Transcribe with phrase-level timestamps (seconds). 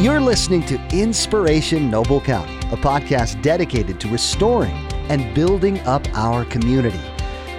[0.00, 4.72] You're listening to Inspiration Noble County, a podcast dedicated to restoring
[5.08, 7.00] and building up our community.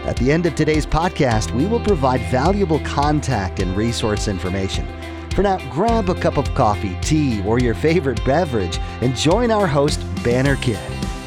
[0.03, 4.85] At the end of today's podcast, we will provide valuable contact and resource information.
[5.33, 9.65] For now, grab a cup of coffee, tea, or your favorite beverage and join our
[9.65, 10.77] host, Banner Kidd,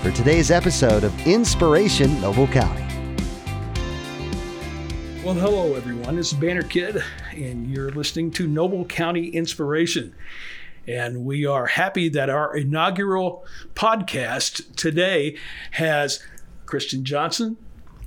[0.03, 2.85] for today's episode of Inspiration Noble County.
[5.25, 6.19] Well, hello, everyone.
[6.19, 7.03] It's Banner Kidd,
[7.35, 10.15] and you're listening to Noble County Inspiration.
[10.89, 15.37] And we are happy that our inaugural podcast today
[15.73, 16.23] has
[16.65, 17.59] Kristen Johnson,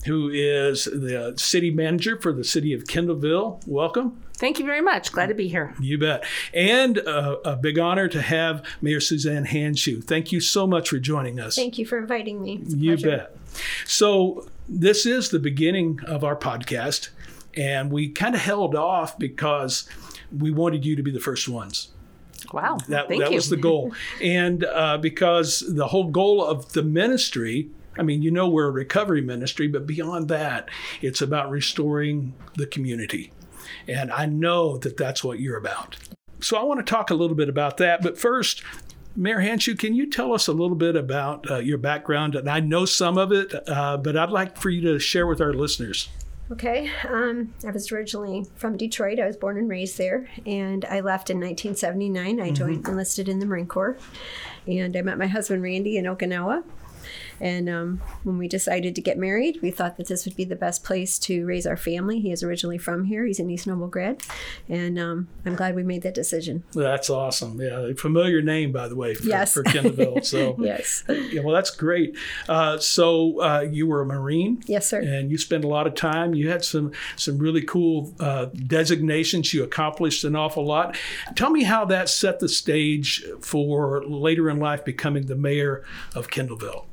[0.07, 3.61] who is the city manager for the city of Kendallville.
[3.67, 4.23] Welcome.
[4.33, 5.11] Thank you very much.
[5.11, 5.75] Glad to be here.
[5.79, 6.25] You bet.
[6.55, 10.03] And uh, a big honor to have Mayor Suzanne Handshoe.
[10.03, 11.55] Thank you so much for joining us.
[11.55, 12.63] Thank you for inviting me.
[12.65, 13.37] You bet.
[13.85, 17.09] So, this is the beginning of our podcast,
[17.55, 19.87] and we kind of held off because
[20.35, 21.89] we wanted you to be the first ones.
[22.53, 22.77] Wow.
[22.87, 23.35] That, Thank that you.
[23.35, 23.93] was the goal.
[24.21, 28.71] and uh, because the whole goal of the ministry, I mean, you know, we're a
[28.71, 30.69] recovery ministry, but beyond that,
[31.01, 33.31] it's about restoring the community.
[33.87, 35.97] And I know that that's what you're about.
[36.39, 38.01] So I want to talk a little bit about that.
[38.01, 38.63] But first,
[39.15, 42.35] Mayor Handshoe, can you tell us a little bit about uh, your background?
[42.35, 45.41] And I know some of it, uh, but I'd like for you to share with
[45.41, 46.09] our listeners.
[46.51, 46.91] Okay.
[47.07, 49.19] Um, I was originally from Detroit.
[49.19, 52.41] I was born and raised there, and I left in 1979.
[52.41, 53.97] I joined enlisted in the Marine Corps,
[54.67, 56.63] and I met my husband Randy in Okinawa.
[57.41, 60.55] And um, when we decided to get married, we thought that this would be the
[60.55, 62.19] best place to raise our family.
[62.19, 63.25] He is originally from here.
[63.25, 64.21] He's an East Noble grad,
[64.69, 66.63] and um, I'm glad we made that decision.
[66.73, 67.59] That's awesome.
[67.59, 69.53] Yeah, a familiar name, by the way, for, Yes.
[69.53, 70.23] for Kendallville.
[70.23, 71.03] So, Yes.
[71.09, 72.15] yeah, well, that's great.
[72.47, 74.61] Uh, so, uh, you were a Marine.
[74.67, 74.99] Yes, sir.
[75.01, 76.35] and you spent a lot of time.
[76.35, 79.51] You had some some really cool uh, designations.
[79.53, 80.95] You accomplished an awful lot.
[81.35, 85.83] Tell me how that set the stage for later in life becoming the mayor
[86.15, 86.85] of Kendallville.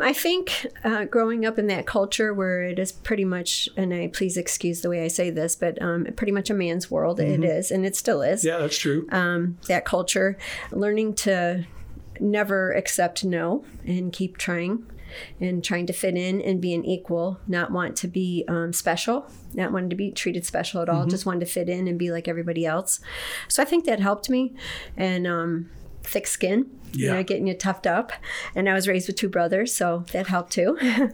[0.00, 4.08] I think uh, growing up in that culture where it is pretty much, and I
[4.08, 7.42] please excuse the way I say this, but um, pretty much a man's world, it
[7.42, 8.44] is, and it still is.
[8.44, 9.06] Yeah, that's true.
[9.10, 10.38] Um, that culture,
[10.70, 11.66] learning to
[12.20, 14.84] never accept no and keep trying
[15.40, 19.26] and trying to fit in and be an equal, not want to be um, special,
[19.54, 22.10] not wanting to be treated special at all, just wanted to fit in and be
[22.10, 23.00] like everybody else.
[23.48, 24.54] So I think that helped me.
[24.96, 25.70] And um,
[26.04, 27.14] thick skin, you Yeah.
[27.14, 28.12] know, getting you toughed up.
[28.54, 30.78] And I was raised with two brothers, so that helped too.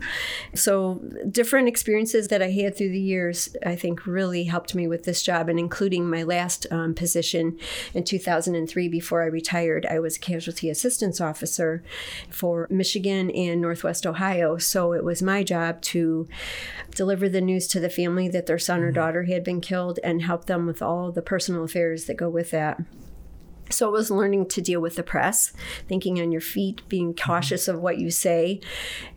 [0.54, 1.00] so
[1.30, 5.22] different experiences that I had through the years, I think really helped me with this
[5.22, 7.58] job, and including my last um, position
[7.92, 9.84] in 2003 before I retired.
[9.86, 11.82] I was a casualty assistance officer
[12.30, 14.58] for Michigan and Northwest Ohio.
[14.58, 16.28] So it was my job to
[16.94, 20.22] deliver the news to the family that their son or daughter had been killed and
[20.22, 22.80] help them with all the personal affairs that go with that.
[23.70, 25.52] So it was learning to deal with the press,
[25.88, 27.30] thinking on your feet, being mm-hmm.
[27.30, 28.60] cautious of what you say.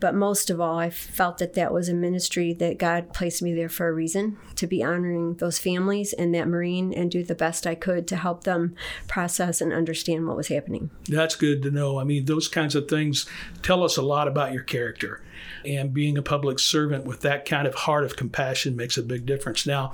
[0.00, 3.54] But most of all, I felt that that was a ministry that God placed me
[3.54, 7.34] there for a reason to be honoring those families and that Marine and do the
[7.34, 8.74] best I could to help them
[9.06, 10.90] process and understand what was happening.
[11.08, 11.98] That's good to know.
[11.98, 13.26] I mean, those kinds of things
[13.62, 15.22] tell us a lot about your character.
[15.64, 19.26] And being a public servant with that kind of heart of compassion makes a big
[19.26, 19.66] difference.
[19.66, 19.92] Now,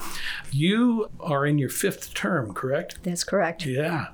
[0.51, 2.99] you are in your fifth term, correct?
[3.03, 3.67] That's correct.
[3.67, 4.07] Yeah.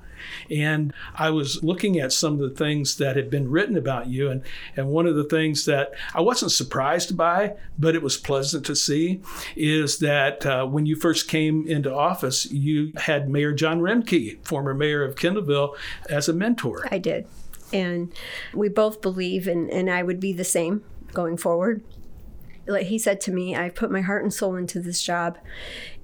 [0.49, 4.29] And I was looking at some of the things that had been written about you,
[4.29, 4.43] and,
[4.75, 8.75] and one of the things that I wasn't surprised by, but it was pleasant to
[8.75, 9.21] see,
[9.55, 14.73] is that uh, when you first came into office, you had Mayor John Remke, former
[14.73, 15.75] mayor of Kendallville,
[16.09, 16.87] as a mentor.
[16.91, 17.27] I did.
[17.73, 18.13] And
[18.53, 20.83] we both believe, and, and I would be the same
[21.13, 21.83] going forward.
[22.67, 25.37] Like he said to me, I've put my heart and soul into this job,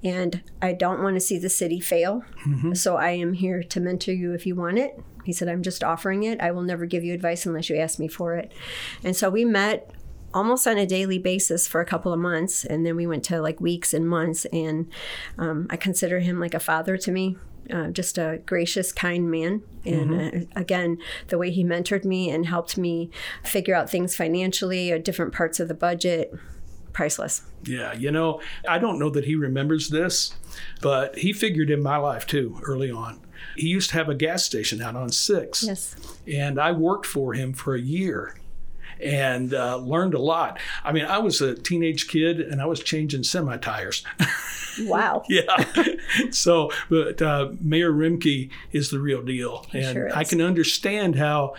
[0.02, 2.24] and I don't want to see the city fail.
[2.74, 5.00] So I am here to mentor you if you want it.
[5.24, 6.40] He said, I'm just offering it.
[6.40, 8.52] I will never give you advice unless you ask me for it.
[9.04, 9.90] And so we met
[10.34, 13.40] almost on a daily basis for a couple of months and then we went to
[13.40, 14.86] like weeks and months and
[15.38, 17.36] um, i consider him like a father to me
[17.72, 19.62] uh, just a gracious kind man.
[19.84, 20.98] And uh, again
[21.28, 23.10] the way he mentored me and helped me
[23.42, 26.32] figure out things financially or different parts of the budget
[26.92, 27.42] priceless.
[27.64, 30.34] Yeah, you know, I don't know that he remembers this,
[30.82, 33.20] but he figured in my life too early on.
[33.56, 35.62] He used to have a gas station out on Six.
[35.64, 35.96] yes.
[36.26, 38.36] And I worked for him for a year
[39.02, 40.58] and uh, learned a lot.
[40.84, 44.04] I mean, I was a teenage kid and I was changing semi tires.
[44.82, 45.64] wow yeah.
[46.30, 49.66] so, but uh, Mayor Rimke is the real deal.
[49.72, 51.54] and sure I can understand how,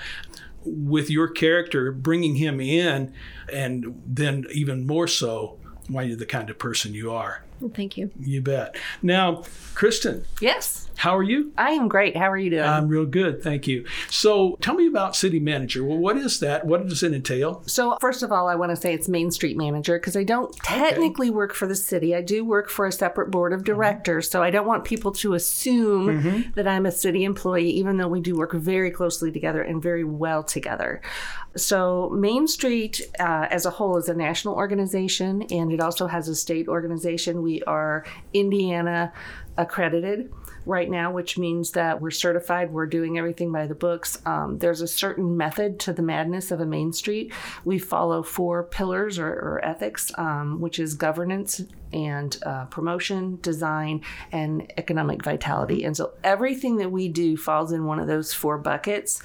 [0.63, 3.13] with your character, bringing him in,
[3.51, 5.57] and then even more so,
[5.87, 7.43] why you're the kind of person you are.
[7.73, 8.11] Thank you.
[8.19, 8.75] You bet.
[9.01, 10.89] Now, Kristen, Yes.
[10.97, 11.51] how are you?
[11.57, 12.17] I am great.
[12.17, 12.63] How are you doing?
[12.63, 13.85] I'm real good, thank you.
[14.09, 15.83] So, tell me about city manager.
[15.83, 16.65] Well, what is that?
[16.65, 17.63] What does it entail?
[17.65, 20.53] so, first of all, I want to say it's Main Street Manager because I don't
[20.57, 22.13] technically work for the city.
[22.15, 24.29] I do work for a separate board of directors.
[24.29, 28.19] So, I don't want people to assume that I'm a city employee, even though we
[28.21, 31.01] do work very closely together and very well together.
[31.55, 36.27] So, Main Street uh, as a whole is a national organization and it also has
[36.27, 37.41] a state organization.
[37.41, 39.11] We are Indiana
[39.57, 40.31] accredited
[40.65, 44.21] right now, which means that we're certified, we're doing everything by the books.
[44.25, 47.33] Um, there's a certain method to the madness of a Main Street.
[47.65, 51.61] We follow four pillars or, or ethics, um, which is governance
[51.91, 55.83] and uh, promotion, design, and economic vitality.
[55.85, 59.23] And so everything that we do falls in one of those four buckets.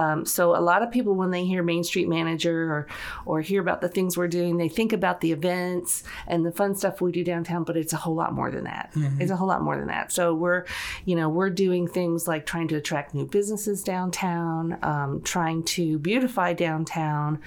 [0.00, 2.86] Um, so a lot of people, when they hear Main Street Manager or
[3.26, 6.74] or hear about the things we're doing, they think about the events and the fun
[6.74, 7.64] stuff we do downtown.
[7.64, 8.90] But it's a whole lot more than that.
[9.20, 10.10] It's a whole lot more than that.
[10.12, 10.64] So we're,
[11.04, 15.98] you know, we're doing things like trying to attract new businesses downtown, um, trying to
[15.98, 17.38] beautify downtown,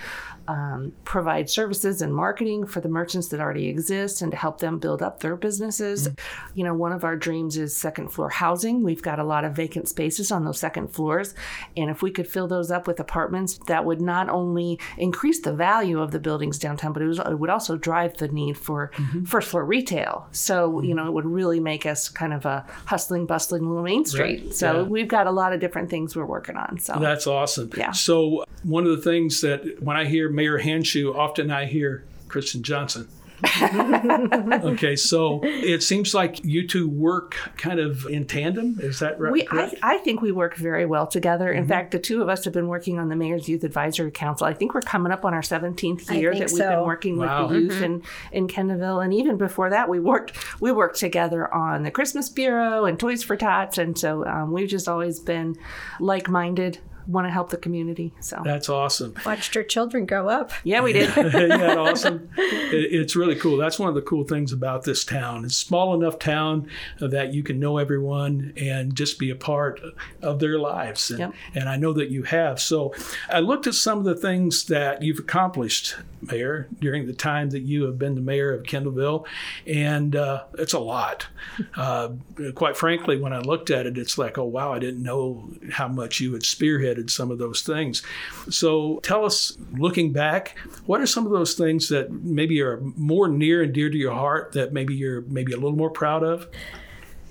[0.47, 4.79] um, provide services and marketing for the merchants that already exist, and to help them
[4.79, 6.07] build up their businesses.
[6.07, 6.59] Mm-hmm.
[6.59, 8.83] You know, one of our dreams is second floor housing.
[8.83, 11.33] We've got a lot of vacant spaces on those second floors,
[11.77, 15.53] and if we could fill those up with apartments, that would not only increase the
[15.53, 18.91] value of the buildings downtown, but it, was, it would also drive the need for
[18.95, 19.23] mm-hmm.
[19.23, 20.27] first floor retail.
[20.31, 20.85] So, mm-hmm.
[20.85, 24.43] you know, it would really make us kind of a hustling, bustling little Main Street.
[24.43, 24.53] Right.
[24.53, 24.83] So, Yeah.
[24.83, 26.79] we've got a lot of different things we're working on.
[26.79, 27.71] So, That's awesome.
[27.77, 27.91] Yeah.
[27.91, 32.63] So, one of the things that when I hear Mayor Handshoe, often I hear Kristen
[32.63, 33.07] Johnson.
[33.61, 38.77] okay, so it seems like you two work kind of in tandem.
[38.79, 39.33] Is that right?
[39.33, 39.73] We, I.
[39.83, 41.49] I think we work very well together.
[41.49, 41.63] Mm-hmm.
[41.63, 44.47] In fact, the two of us have been working on the Mayor's Youth Advisory Council.
[44.47, 46.57] I think we're coming up on our 17th year that we've so.
[46.63, 46.69] Mm-hmm.
[46.69, 47.47] been working Wow.
[47.47, 49.03] with the youth in, in Kendallville.
[49.03, 53.23] And even before that, we worked we worked together on the Christmas Bureau and Toys
[53.23, 53.77] for Tots.
[53.77, 55.57] And so um, we've just always been
[55.99, 58.13] like minded, want to help the community.
[58.19, 59.13] So, That's awesome.
[59.25, 60.51] Watched our children grow up.
[60.63, 61.09] yeah, we did.
[61.17, 62.29] Isn't that awesome?
[62.37, 63.57] It- It's really cool.
[63.57, 65.45] That's one of the cool things about this town.
[65.45, 66.67] It's a small enough town
[66.99, 69.81] that you can know everyone and just be a part
[70.21, 71.09] of their lives.
[71.11, 71.33] And, Yep.
[71.55, 72.59] and I know that you have.
[72.59, 72.93] So
[73.29, 75.95] I looked at some of the things that you've accomplished,
[76.31, 79.25] Mayor, during the time that you have been the mayor of Kendallville.
[79.67, 81.27] And uh, it's a lot.
[81.75, 82.13] Uh,
[82.55, 85.87] quite frankly, when I looked at it, it's like, oh, wow, I didn't know how
[85.87, 88.03] much you had spearheaded some of those things.
[88.49, 93.27] So tell us, looking back, what are some of those things that maybe are more
[93.27, 96.47] near and dear to your heart that maybe you're maybe a little more proud of?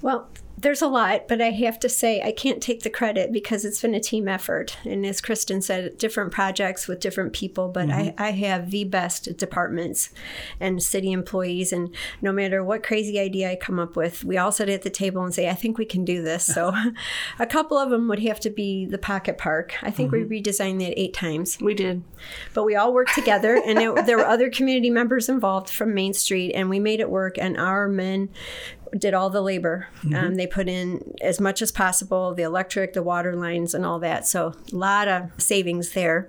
[0.03, 0.29] Well,
[0.63, 3.83] there's a lot, but I have to say I can't take the credit because it's
[3.83, 4.77] been a team effort.
[4.85, 8.23] And as Kristen said, different projects with different people, but I, mm-hmm.
[8.23, 10.11] I have the best departments
[10.61, 11.73] and city employees.
[11.73, 14.91] And no matter what crazy idea I come up with, we all sit at the
[14.91, 16.45] table and say, I think we can do this.
[16.45, 16.73] So
[17.39, 19.75] a couple of them would have to be the Pocket Park.
[19.83, 20.33] I think we mm-hmm.
[20.33, 22.05] redesigned that eight times we did.
[22.55, 26.15] but we all worked together and there, there were other community members involved from main
[26.15, 28.29] street and we made it work and our men
[28.99, 29.89] did all the labor.
[30.15, 33.99] Um, they put in as much as possible the electric the water lines and all
[34.01, 34.27] that.
[34.27, 36.29] So a lot of savings there.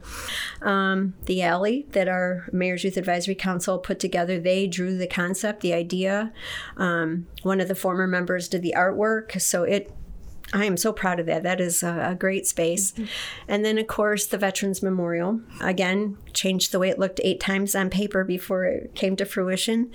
[0.61, 5.61] Um, the alley that our mayor's youth advisory council put together they drew the concept
[5.61, 6.31] the idea.
[6.77, 9.91] Um, one of the former members did the artwork so it
[10.53, 11.41] I am so proud of that.
[11.41, 12.93] That is a, a great space.
[13.47, 15.41] And then, of course, the Veterans Memorial.
[15.59, 19.91] Again, changed the way it looked eight times on paper before it came to fruition.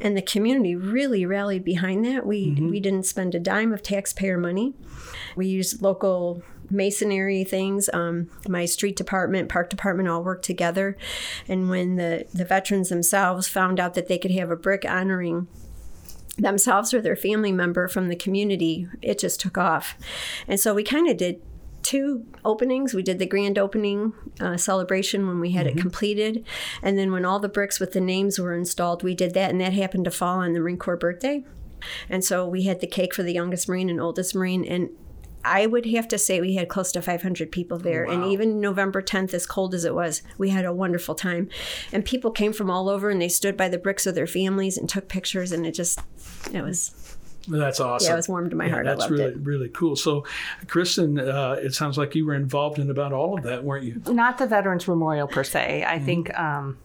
[0.00, 2.24] And the community really rallied behind that.
[2.24, 4.74] We, we didn't spend a dime of taxpayer money.
[5.34, 7.90] We used local masonry things.
[7.92, 10.96] Um, my street department, park department all worked together.
[11.48, 15.48] And when the, the veterans themselves found out that they could have a brick honoring
[16.38, 19.96] themselves or their family member from the community, it just took off.
[20.46, 21.40] And so we kind of did
[21.82, 22.94] two openings.
[22.94, 26.44] We did the grand opening uh, celebration when we had it completed.
[26.82, 29.50] And then when all the bricks with the names were installed, we did that.
[29.50, 31.44] And that happened to fall on the Marine Corps birthday.
[32.08, 34.64] And so we had the cake for the youngest Marine and oldest Marine.
[34.64, 34.90] And
[35.46, 38.04] I would have to say we had close to 500 people there.
[38.04, 41.48] And even November 10th, as cold as it was, we had a wonderful time.
[41.92, 44.76] And people came from all over and they stood by the bricks of their families
[44.76, 45.52] and took pictures.
[45.52, 46.00] And it just,
[46.52, 47.16] it was,
[47.48, 48.08] That's awesome.
[48.08, 48.86] yeah, it was warm to my Yeah, heart.
[48.86, 49.36] I that's loved really it.
[49.38, 49.94] really cool.
[49.96, 50.24] So,
[50.66, 54.02] Kristen, uh, it sounds like you were involved in about all of that, weren't you?
[54.08, 55.84] Not the Veterans Memorial per se.
[55.86, 56.76] I think um,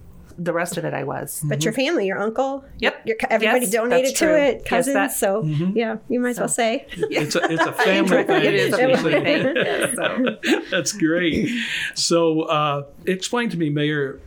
[0.44, 1.42] the rest of it I was.
[1.44, 3.02] But your family, your uncle, Yep.
[3.06, 4.36] your, everybody Yes, donated to true.
[4.36, 4.94] it, Yes, cousins.
[4.96, 6.88] that- so, yeah, you might as well say.
[6.98, 8.44] It's a it's a family thing.
[8.44, 9.96] It is a family thing.
[9.96, 10.62] So.
[10.72, 11.50] That's great.
[11.96, 14.20] So, uh, explain to me, Mayor,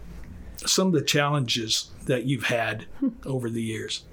[0.59, 2.87] some of the challenges that you've had
[3.25, 4.04] over the years.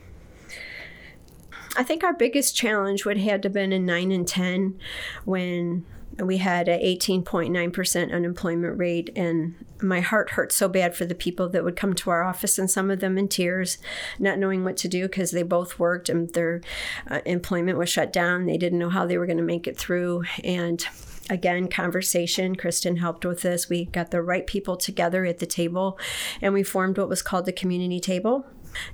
[1.77, 4.77] I think our biggest challenge would have had to have been in 9 and 10
[5.24, 5.86] when
[6.22, 11.50] we had a 18.9% unemployment rate and my heart hurt so bad for the people
[11.50, 13.78] that would come to our office and some of them in tears
[14.20, 16.62] not knowing what to do because they both worked and their
[17.10, 18.46] uh, employment was shut down.
[18.46, 20.24] They didn't know how they were going to make it through.
[20.44, 20.86] And
[21.30, 23.70] again conversation kristen helped with this.
[23.70, 25.98] We got the right people together at the table
[26.42, 28.46] and we formed what was called the community table.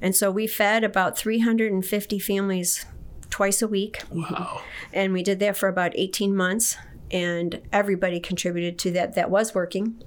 [0.02, 2.86] And so we fed about 350 families
[3.30, 4.02] twice a week.
[4.12, 4.62] Wow.
[4.94, 6.78] and we did that for about 18 months
[7.12, 10.02] and everybody contributed to that that was working.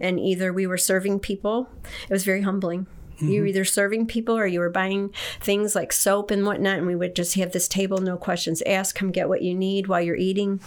[0.00, 1.68] And either we were serving people
[2.08, 2.86] it was very humbling.
[3.20, 6.86] You were either serving people or you were buying things like soap and whatnot and
[6.86, 10.02] we would just have this table no questions asked come get what you need while
[10.02, 10.60] you're eating.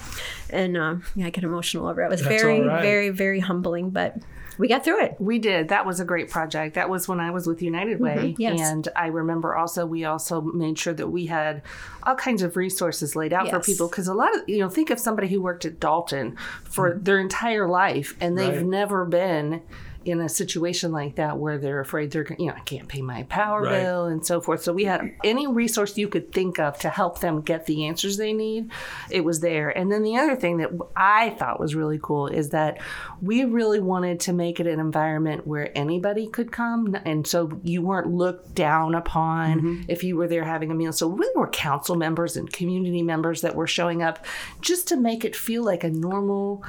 [0.49, 2.05] And uh, yeah i get emotional over it.
[2.05, 2.81] It was That's very right.
[2.81, 4.15] very very humbling but
[4.57, 5.69] we got through it We did.
[5.69, 6.75] That was a great project.
[6.75, 8.03] That was when I was with United mm-hmm.
[8.03, 8.35] Way.
[8.37, 8.59] yes.
[8.59, 11.61] And I remember also, we also made sure that we had
[12.03, 13.87] all kinds of resources laid out for people.
[13.87, 17.03] Because a lot of, you know, think of somebody who worked at Dalton for mm-hmm.
[17.03, 18.65] their entire life and they've Right.
[18.65, 19.61] never been
[20.05, 23.23] in a situation like that where they're afraid they're, you know, I can't pay my
[23.23, 23.81] power Right.
[23.81, 24.63] bill and so forth.
[24.63, 28.17] So we had any resource you could think of to help them get the answers
[28.17, 28.71] they need.
[29.09, 29.69] It was there.
[29.69, 32.79] And then the other thing that I thought was really cool is that
[33.21, 36.95] we really wanted to make it an environment where anybody could come.
[37.05, 39.81] And so you weren't looked down upon mm-hmm.
[39.87, 40.93] if you were there having a meal.
[40.93, 44.25] So really were council members and community members that were showing up
[44.61, 46.63] just to make it feel like a normal,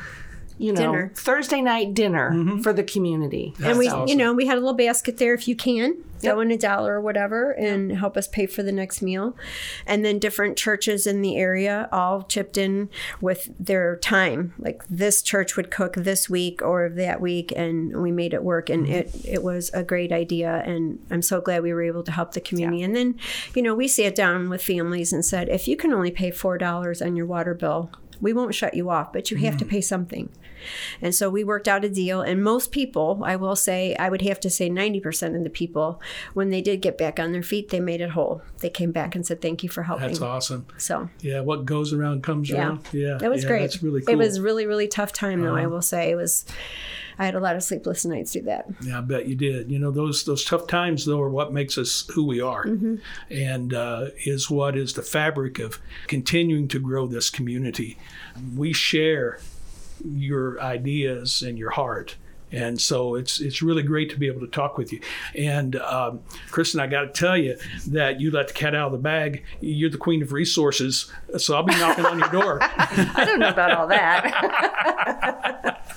[0.58, 1.12] you know, Dinner.
[1.14, 2.60] Thursday night dinner mm-hmm.
[2.60, 3.54] for the community.
[3.62, 6.04] and we That's you know we had a little basket there if you can.
[6.18, 9.36] Throw in a dollar or whatever and help us pay for the next meal.
[9.86, 14.52] And then different churches in the area all chipped in with their time.
[14.58, 18.68] Like this church would cook this week or that week and we made it work.
[18.68, 18.94] And mm-hmm.
[18.94, 20.60] it it was a great idea.
[20.66, 22.82] And i'm so glad we were able to help the community.
[22.82, 23.16] And then
[23.54, 26.58] you know we sat down with families and said if you can only pay four
[26.58, 29.70] dollars on your water bill we won't shut you off but you have to mm.
[29.70, 30.28] pay something
[31.02, 32.20] and so we worked out a deal.
[32.22, 36.00] And most people, I will say, I would have to say 90% of the people,
[36.34, 38.42] when they did get back on their feet, they made it whole.
[38.58, 40.08] They came back and said, thank you for helping.
[40.08, 40.66] That's awesome.
[40.76, 42.58] So Yeah, what goes around comes Yeah.
[42.68, 42.80] around.
[42.92, 43.60] Yeah, It was yeah, great.
[43.62, 44.14] That's really cool.
[44.14, 44.22] Uh-huh.
[44.22, 46.10] It was really, really tough time, though, I will say.
[46.10, 46.44] It was,
[47.20, 48.66] I had a lot of sleepless nights through that.
[48.82, 49.70] Yeah, I bet you did.
[49.72, 52.94] You know, those those tough times though are what makes us who we are, Mm-hmm.
[53.30, 57.98] and uh, is what is the fabric of continuing to grow this community.
[58.56, 59.40] We share
[60.04, 62.16] your ideas and your heart.
[62.50, 65.00] And so it's it's really great to be able to talk with you.
[65.34, 68.92] And um, Kristen, I got to tell you that you let the cat out of
[68.92, 69.44] the bag.
[69.60, 72.58] You're the queen of resources, so I'll be knocking on your door.
[72.62, 74.24] I don't know about all that.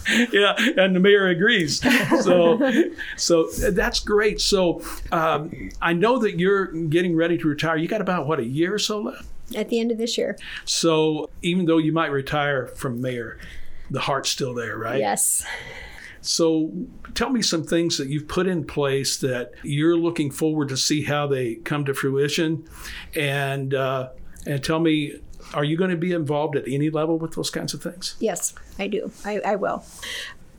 [0.31, 1.81] yeah, and the mayor agrees.
[2.22, 2.60] So,
[3.17, 4.41] so that's great.
[4.41, 4.81] So,
[5.12, 7.77] um, I know that you're getting ready to retire.
[7.77, 9.25] You got about what a year or so left.
[9.55, 10.38] At the end of this year.
[10.65, 13.38] So, even though you might retire from mayor,
[13.91, 15.00] the heart's still there, right?
[15.00, 15.45] Yes.
[16.21, 16.71] So,
[17.13, 21.03] tell me some things that you've put in place that you're looking forward to see
[21.03, 22.67] how they come to fruition,
[23.15, 24.10] and uh,
[24.45, 25.15] and tell me,
[25.53, 28.15] are you going to be involved at any level with those kinds of things?
[28.19, 29.12] Yes, I do.
[29.25, 29.83] I, I will.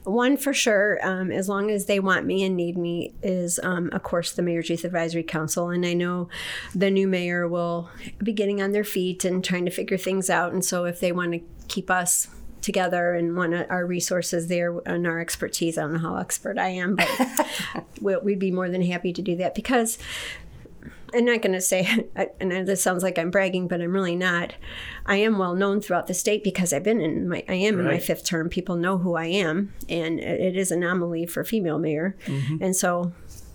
[0.04, 3.88] One for sure, um, as long as they want me and need me, is um,
[3.92, 5.70] of course the Mayor's Youth Advisory Council.
[5.70, 6.28] And I know
[6.74, 10.52] the new mayor will be getting on their feet and trying to figure things out.
[10.52, 12.26] And so if they want to keep us
[12.62, 16.68] together and want our resources there and our expertise, I don't know how expert I
[16.68, 17.08] am, but
[18.00, 19.98] we- we'd be more than happy to do that because
[21.14, 22.08] I'm not going to say,
[22.40, 24.54] and this sounds like I'm bragging, but I'm really not.
[25.04, 27.84] I am well known throughout the state because I've been in my, I am in
[27.84, 28.48] my fifth term.
[28.48, 32.62] People know who I am, and it is an anomaly for female mayor, mm-hmm.
[32.62, 33.12] and so,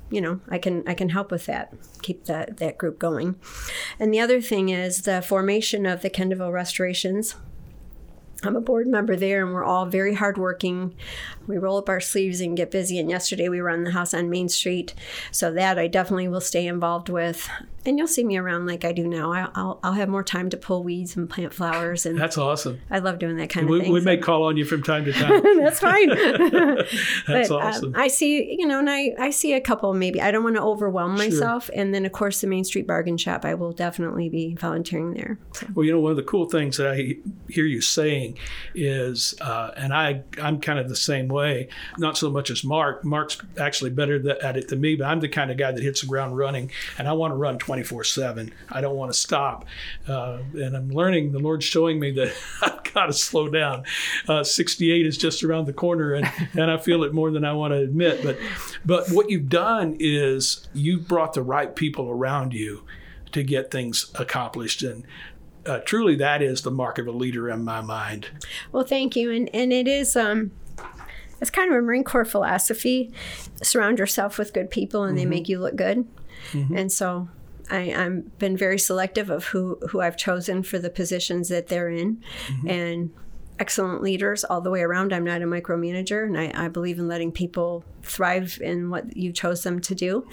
[0.09, 3.35] you know, I can I can help with that, keep that that group going.
[3.99, 7.35] And the other thing is the formation of the Kendallville Restorations.
[8.43, 10.95] I'm a board member there, and we're all very hardworking.
[11.47, 12.99] We roll up our sleeves and get busy.
[12.99, 14.93] And yesterday we were on the house on Main Street,
[15.31, 17.49] so that I definitely will stay involved with.
[17.85, 19.31] And you'll see me around like I do now.
[19.55, 22.81] I'll I'll have more time to pull weeds and plant flowers, and That's awesome.
[22.91, 23.91] I love doing that kind of We, thing.
[23.93, 25.41] we so- may call on you from time to time.
[25.59, 26.09] that's fine.
[27.27, 27.93] That's but um, awesome.
[27.95, 30.21] I see, you know, and I, I see a couple maybe.
[30.21, 31.69] I don't want to overwhelm myself.
[31.73, 35.37] And then, of course, the Main Street Bargain Shop, I will definitely be volunteering there.
[35.53, 37.15] So, Well, you know, one of the cool things that I
[37.49, 38.37] hear you saying
[38.75, 41.36] is, uh, and I, I'm kind of the same way.
[41.97, 43.03] Not so much as Mark.
[43.03, 46.01] Mark's actually better at it than me, but I'm the kind of guy that hits
[46.01, 48.51] the ground running, and I want to run 24/7.
[48.69, 49.65] I don't want to stop.
[50.07, 51.31] Uh, and I'm learning.
[51.31, 53.83] The Lord's showing me that I've got to slow down.
[54.27, 57.53] Uh, 68 is just around the corner, and, and I feel it more than I
[57.53, 58.23] want to admit.
[58.23, 58.37] But,
[58.85, 62.83] but what you've done is you've brought the right people around you
[63.31, 64.81] to get things accomplished.
[64.81, 65.03] And
[65.65, 68.29] uh, truly, that is the mark of a leader in my mind.
[68.71, 69.31] Well, thank you.
[69.31, 70.15] And, and it is.
[70.15, 70.51] Um,
[71.41, 73.11] it's kind of a Marine Corps philosophy.
[73.61, 75.29] Surround yourself with good people, and mm-hmm.
[75.29, 76.07] they make you look good.
[76.51, 76.77] Mm-hmm.
[76.77, 77.29] And so
[77.69, 81.89] I, I've been very selective of who, who I've chosen for the positions that they're
[81.89, 82.23] in.
[82.47, 82.69] Mm-hmm.
[82.69, 83.11] And
[83.59, 85.13] excellent leaders all the way around.
[85.13, 89.31] I'm not a micromanager, and I, I, believe in letting people thrive in what you
[89.31, 90.27] chose them to do.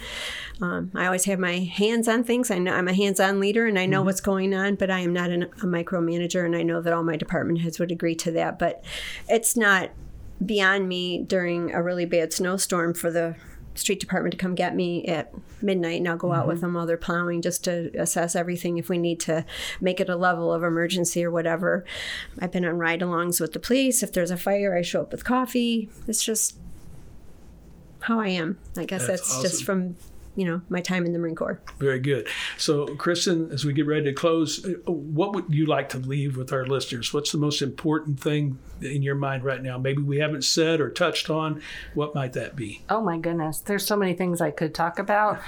[0.61, 2.51] Um, I always have my hands on things.
[2.51, 4.05] I know I'm a hands-on leader, and I know mm-hmm.
[4.05, 7.03] what's going on, but I am not an, a micromanager, and I know that all
[7.03, 8.59] my department heads would agree to that.
[8.59, 8.83] But
[9.27, 9.89] it's not
[10.43, 13.35] beyond me during a really bad snowstorm for the
[13.75, 16.39] street department to come get me at midnight and I'll go mm-hmm.
[16.39, 16.67] out with mm-hmm.
[16.67, 19.45] them while they're plowing just to assess everything if we need to
[19.81, 21.83] make it a level of emergency or whatever.
[22.39, 24.01] I've been on ride alongs with the police.
[24.01, 25.89] If there's a fire, I show up with coffee.
[26.07, 26.57] It's just
[28.01, 28.57] how I am.
[28.77, 29.41] I guess that's, that's awesome.
[29.43, 29.95] just from
[30.35, 31.59] you know my time in the Marine Corps.
[31.79, 32.27] Very good.
[32.57, 36.37] So, Kristen, as we get ready to close, uh, what would you like to leave
[36.37, 37.13] with our listeners?
[37.13, 39.77] What's the most important thing in your mind right now?
[39.77, 41.61] Maybe we haven't said or touched on.
[41.93, 42.81] What might that be?
[42.89, 45.39] Oh my goodness, there's so many things I could talk about.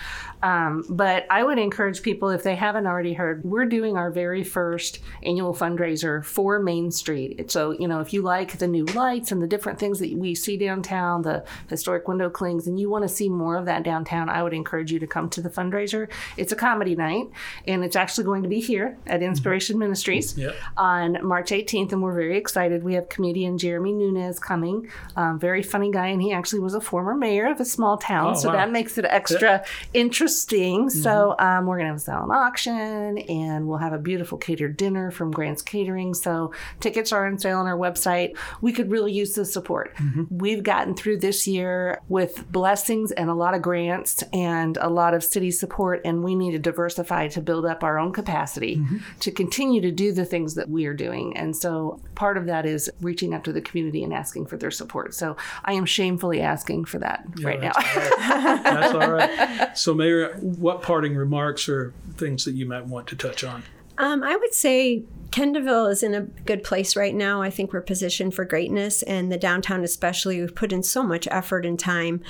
[0.43, 4.43] Um, but I would encourage people if they haven't already heard, we're doing our very
[4.43, 7.51] first annual fundraiser for Main Street.
[7.51, 10.35] So you know, if you like the new lights and the different things that we
[10.35, 14.29] see downtown, the historic window clings, and you want to see more of that downtown,
[14.29, 16.07] I would encourage encourage you to come to the fundraiser.
[16.37, 17.29] It's a comedy night,
[17.65, 19.79] and it's actually going to be here at Inspiration mm-hmm.
[19.79, 20.55] Ministries yep.
[20.75, 22.83] on March 18th, and we're very excited.
[22.83, 26.81] We have comedian Jeremy Nunez coming, um, very funny guy, and he actually was a
[26.81, 28.55] former mayor of a small town, oh, so wow.
[28.55, 30.87] that makes it extra interesting.
[30.87, 31.01] Mm-hmm.
[31.01, 34.77] So um, we're going to have a silent auction, and we'll have a beautiful catered
[34.77, 36.13] dinner from Grant's Catering.
[36.13, 38.37] So tickets are on sale on our website.
[38.61, 39.95] We could really use the support.
[39.95, 40.37] Mm-hmm.
[40.37, 44.89] We've gotten through this year with blessings and a lot of grants, and and a
[44.89, 48.77] lot of city support, and we need to diversify to build up our own capacity
[48.77, 48.97] mm-hmm.
[49.19, 51.35] to continue to do the things that we are doing.
[51.37, 54.71] And so part of that is reaching out to the community and asking for their
[54.71, 55.13] support.
[55.13, 57.71] So I am shamefully asking for that yeah, right now.
[57.75, 58.63] All right.
[58.63, 59.57] that's all right.
[59.77, 63.63] So, Mayor, what parting remarks or things that you might want to touch on?
[63.97, 67.41] Um, I would say Kendallville is in a good place right now.
[67.41, 71.27] I think we're positioned for greatness, and the downtown, especially, we've put in so much
[71.29, 72.21] effort and time.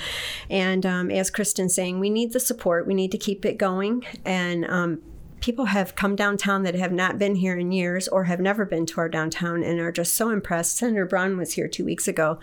[0.50, 2.86] And um, as Kristen's saying, we need the support.
[2.86, 4.04] We need to keep it going.
[4.24, 5.02] And um,
[5.40, 8.86] people have come downtown that have not been here in years or have never been
[8.86, 10.76] to our downtown and are just so impressed.
[10.76, 12.38] Senator Braun was here two weeks ago,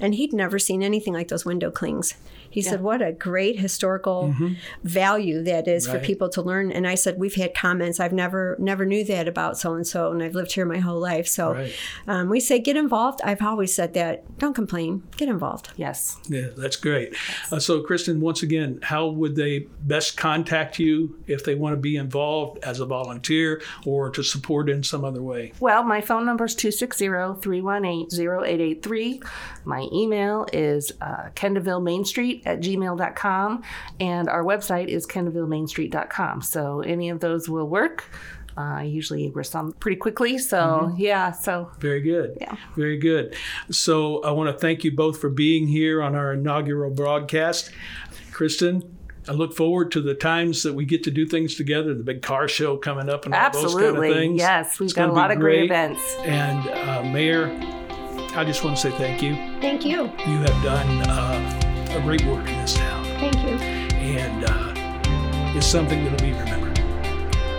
[0.00, 2.14] and he'd never seen anything like those window clings.
[2.50, 2.70] He yeah.
[2.70, 4.54] said, What a great historical mm-hmm.
[4.84, 5.98] value that is right.
[5.98, 6.72] for people to learn.
[6.72, 8.00] And I said, We've had comments.
[8.00, 11.00] I've never never knew that about so and so, and I've lived here my whole
[11.00, 11.26] life.
[11.28, 11.74] So right.
[12.06, 13.20] um, we say, Get involved.
[13.24, 14.38] I've always said that.
[14.38, 15.02] Don't complain.
[15.16, 15.70] Get involved.
[15.76, 16.18] Yes.
[16.28, 17.14] Yeah, that's great.
[17.50, 21.80] Uh, so, Kristen, once again, how would they best contact you if they want to
[21.80, 25.52] be involved as a volunteer or to support in some other way?
[25.60, 27.08] Well, my phone number is 260
[27.40, 29.22] 318 0883.
[29.64, 33.62] My email is uh, Kendallville Main Street at gmail.com.
[34.00, 36.42] And our website is kendallvillemainstreet.com.
[36.42, 38.04] So any of those will work.
[38.56, 40.36] I uh, usually respond pretty quickly.
[40.36, 41.00] So, mm-hmm.
[41.00, 41.70] yeah, so.
[41.78, 42.36] Very good.
[42.40, 42.56] Yeah.
[42.74, 43.36] Very good.
[43.70, 47.70] So, I want to thank you both for being here on our inaugural broadcast.
[48.32, 52.02] Kristen, I look forward to the times that we get to do things together, the
[52.02, 53.82] big car show coming up and all Absolutely.
[53.82, 54.38] those kind of things.
[54.38, 56.16] Yes, we've it's got a lot of great events.
[56.22, 57.48] And uh, Mayor,
[58.34, 59.34] I just want to say thank you.
[59.60, 60.04] Thank you.
[60.04, 63.04] You have done uh, a great work in this town.
[63.04, 63.56] Thank you.
[63.98, 66.78] And uh, it's something that'll be remembered.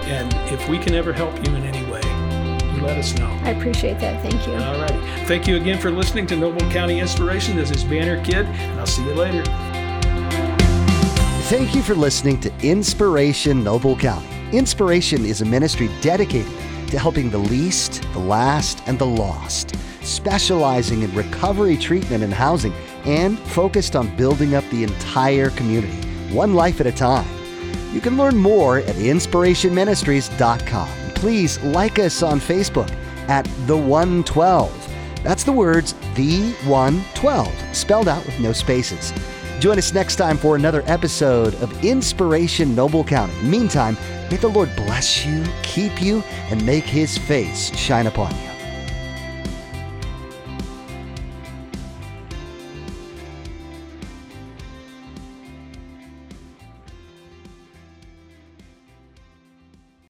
[0.05, 2.01] And if we can ever help you in any way,
[2.73, 3.27] you let us know.
[3.43, 4.21] I appreciate that.
[4.21, 4.53] Thank you.
[4.53, 4.99] All righty.
[5.25, 7.57] Thank you again for listening to Noble County Inspiration.
[7.57, 9.43] This is Banner Kidd, and I'll see you later.
[11.49, 14.27] Thank you for listening to Inspiration Noble County.
[14.51, 16.51] Inspiration is a ministry dedicated
[16.89, 22.73] to helping the least, the last, and the lost, specializing in recovery treatment and housing
[23.05, 25.95] and focused on building up the entire community,
[26.33, 27.27] one life at a time.
[27.93, 30.89] You can learn more at inspirationministries.com.
[31.15, 32.89] Please like us on Facebook
[33.27, 34.89] at The 112.
[35.23, 39.13] That's the words The 112, spelled out with no spaces.
[39.59, 43.33] Join us next time for another episode of Inspiration Noble County.
[43.41, 43.97] Meantime,
[44.31, 48.48] may the Lord bless you, keep you, and make his face shine upon you.